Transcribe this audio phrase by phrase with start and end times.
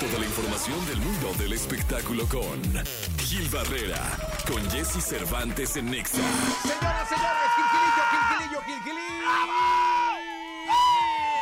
[0.00, 2.58] Toda la información del mundo del espectáculo con
[3.18, 4.00] Gil Barrera,
[4.50, 6.16] con Jesse Cervantes en Nexa.
[6.62, 9.30] Señoras, señores, Gilgilillo, Gilgilillo, Gilgilillo.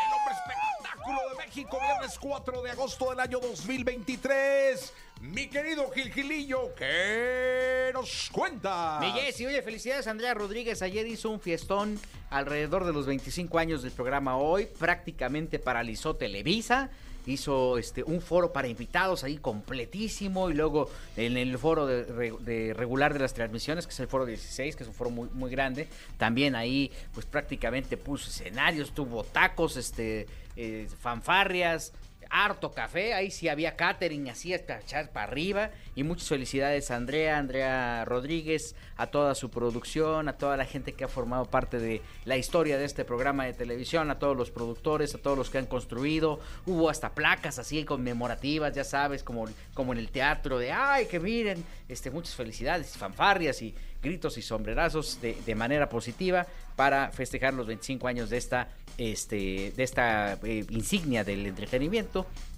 [0.03, 4.93] El hombre espectáculo de México, viernes 4 de agosto del año 2023.
[5.21, 8.99] Mi querido Gilgilillo, ¿qué nos cuenta?
[9.01, 10.83] Mi Jessy, oye, felicidades a Andrea Rodríguez.
[10.83, 14.67] Ayer hizo un fiestón alrededor de los 25 años del programa Hoy.
[14.67, 16.91] Prácticamente paralizó Televisa.
[17.29, 20.50] Hizo este, un foro para invitados ahí completísimo.
[20.50, 24.09] Y luego en el foro de, re- de regular de las transmisiones, que es el
[24.09, 25.88] foro 16, que es un foro muy, muy grande.
[26.16, 31.92] También ahí, pues prácticamente puso escenarios, tuvo tacos, este, eh, fanfarrias
[32.30, 35.70] harto café, ahí sí había catering, así hasta echar para arriba.
[35.95, 40.92] Y muchas felicidades a Andrea, Andrea Rodríguez, a toda su producción, a toda la gente
[40.92, 44.50] que ha formado parte de la historia de este programa de televisión, a todos los
[44.50, 46.40] productores, a todos los que han construido.
[46.66, 51.20] Hubo hasta placas así conmemorativas, ya sabes, como, como en el teatro, de ay, que
[51.20, 57.54] miren, este, muchas felicidades, fanfarrias y gritos y sombrerazos de, de manera positiva para festejar
[57.54, 62.07] los 25 años de esta, este, de esta eh, insignia del entretenimiento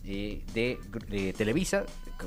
[0.04, 1.84] eh, de, de Televisa,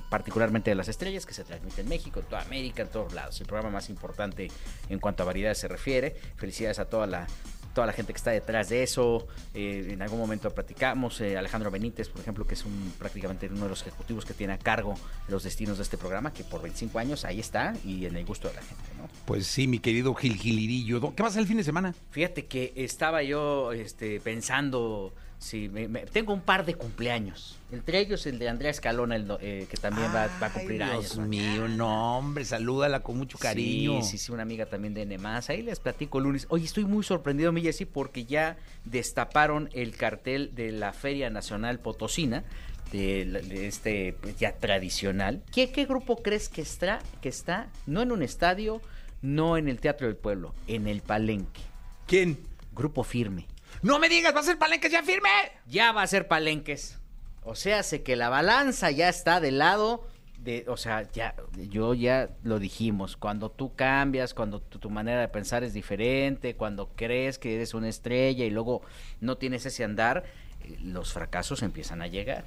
[0.10, 3.40] particularmente de las estrellas, que se transmite en México, en toda América, en todos lados.
[3.42, 4.50] El programa más importante
[4.90, 6.16] en cuanto a variedades se refiere.
[6.36, 7.28] Felicidades a toda la
[7.74, 9.28] toda la gente que está detrás de eso.
[9.54, 13.64] Eh, en algún momento platicamos, eh, Alejandro Benítez, por ejemplo, que es un prácticamente uno
[13.64, 14.94] de los ejecutivos que tiene a cargo
[15.28, 18.48] los destinos de este programa, que por 25 años ahí está y en el gusto
[18.48, 19.10] de la gente, ¿no?
[19.26, 21.14] Pues sí, mi querido Gilgilirillo.
[21.16, 21.94] ¿Qué vas a hacer el fin de semana?
[22.12, 25.14] Fíjate que estaba yo este, pensando,
[25.44, 29.28] si me- me- tengo un par de cumpleaños, entre ellos el de Andrea Escalona, el
[29.42, 31.16] eh, que también va, va a cumplir Ay, años.
[31.16, 34.02] Dios mío, no, hombre, salúdala con mucho cariño.
[34.02, 35.50] Sí, sí, sí, una amiga también de Nemás.
[35.50, 36.46] Ahí les platico lunes.
[36.50, 38.56] Oye, estoy muy sorprendido, mi Jessy, porque ya
[38.86, 42.44] destaparon el cartel de la Feria Nacional Potosina,
[42.92, 45.42] de este pues, ya tradicional.
[45.52, 48.82] ¿Qué, qué grupo crees que está, que está, no en un estadio,
[49.22, 51.62] no en el Teatro del Pueblo, en el Palenque?
[52.08, 52.38] ¿Quién?
[52.74, 53.48] Grupo firme.
[53.84, 55.30] No me digas, va a ser palenques ya firme.
[55.68, 56.98] Ya va a ser Palenques.
[57.44, 60.08] O sea, sé que la balanza ya está del lado
[60.40, 61.36] de, o sea, ya,
[61.70, 66.92] yo ya lo dijimos, cuando tú cambias, cuando tu, manera de pensar es diferente, cuando
[66.96, 68.82] crees que eres una estrella y luego
[69.20, 70.24] no tienes ese andar,
[70.64, 72.46] eh, los fracasos empiezan a llegar.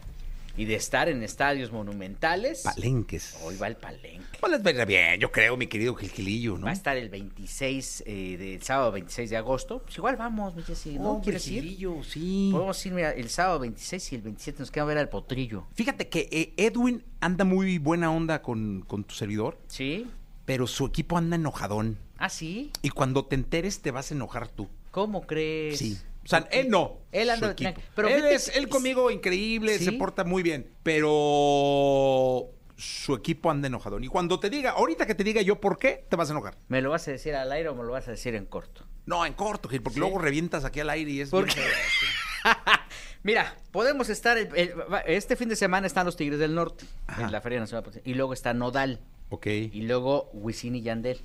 [0.56, 3.37] Y de estar en estadios monumentales, Palenques.
[3.43, 4.39] hoy va el Palenque.
[4.41, 6.65] Pues les ir bien, yo creo, mi querido Gilgilillo, ¿no?
[6.65, 9.83] Va a estar el 26, eh, del sábado 26 de agosto.
[9.83, 11.11] Pues igual vamos, mi Jessy, ¿no?
[11.12, 11.77] Hombre, ¿Quieres ir?
[12.05, 12.49] Sí.
[12.53, 15.66] Podemos ir mira, el sábado 26 y el 27 nos queda ver al potrillo.
[15.75, 20.06] Fíjate que eh, Edwin anda muy buena onda con, con tu servidor, ¿Sí?
[20.47, 21.99] pero su equipo anda enojadón.
[22.19, 22.71] ¿Ah, sí?
[22.81, 24.69] Y cuando te enteres te vas a enojar tú.
[24.91, 25.78] ¿Cómo crees?
[25.78, 25.99] Sí.
[26.27, 26.99] O sea, él no.
[27.13, 27.71] Él anda su equipo.
[27.71, 29.85] tranqui- pero él, es, él conmigo increíble, ¿Sí?
[29.87, 30.71] se porta muy bien.
[30.83, 34.05] Pero su equipo anda enojadón.
[34.05, 36.57] Y cuando te diga, ahorita que te diga yo por qué, te vas a enojar.
[36.69, 38.85] ¿Me lo vas a decir al aire o me lo vas a decir en corto?
[39.07, 40.01] No, en corto, Gil, porque ¿Sí?
[40.01, 41.31] luego revientas aquí al aire y es...
[41.31, 41.61] ¿Por qué?
[43.23, 44.37] Mira, podemos estar.
[44.39, 47.23] el- el- va- este fin de semana están los Tigres del Norte Ajá.
[47.23, 47.85] en la Feria Nacional.
[48.05, 49.01] Y luego está Nodal.
[49.31, 49.47] ok.
[49.47, 51.21] Y luego Wisin y Yandel.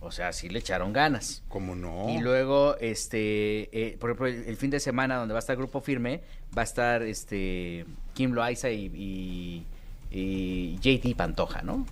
[0.00, 1.42] O sea, sí le echaron ganas.
[1.48, 2.08] ¿Cómo no?
[2.08, 5.56] Y luego, este, eh, por ejemplo, el, el fin de semana donde va a estar
[5.56, 6.20] Grupo Firme,
[6.56, 8.86] va a estar este Kim Loaiza y,
[10.10, 11.86] y, y Pantoja, ¿no?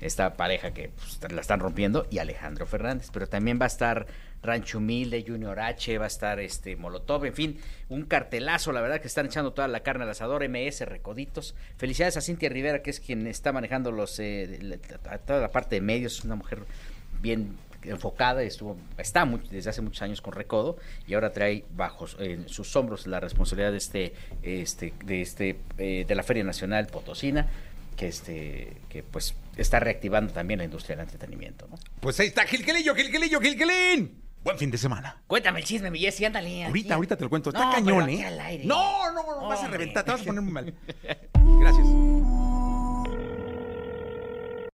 [0.00, 3.08] Esta pareja que pues, la están rompiendo, y Alejandro Fernández.
[3.10, 4.06] Pero también va a estar
[4.42, 7.58] Rancho Humilde, Junior H, va a estar este Molotov, en fin,
[7.88, 11.54] un cartelazo, la verdad que están echando toda la carne al asador, MS, Recoditos.
[11.78, 15.76] Felicidades a Cintia Rivera, que es quien está manejando los eh, la- toda la parte
[15.76, 16.60] de medios, una mujer
[17.20, 22.48] bien enfocada, estuvo, está desde hace muchos años con Recodo y ahora trae bajo en
[22.48, 27.48] sus hombros la responsabilidad de este, este, de este, eh, de la Feria Nacional Potosina,
[27.96, 31.78] que este, que pues está reactivando también la industria del entretenimiento, ¿no?
[32.00, 34.22] Pues ahí está, Gilquilillo, Gilquilillo, Gilquilín.
[34.44, 35.22] Buen fin de semana.
[35.26, 36.66] Cuéntame el chisme, mi Jessy, ándale.
[36.66, 36.94] Ahorita, aquí.
[36.94, 37.50] ahorita te lo cuento.
[37.50, 38.24] Está No, cañón, ¿eh?
[38.24, 38.64] al aire.
[38.64, 40.72] No, no, no, vas a reventar, te vas a poner muy mal.
[41.60, 41.86] Gracias.